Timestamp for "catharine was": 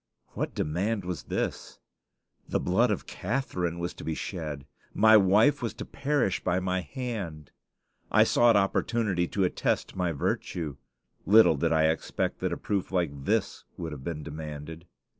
3.05-3.93